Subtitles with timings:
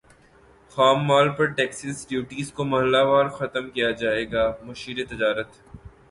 [0.71, 5.49] خام مال پر ٹیکسز ڈیوٹیز کو مرحلہ وار ختم کیا جائے گا مشیر تجارت